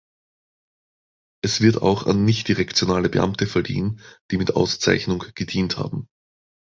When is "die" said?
4.31-4.37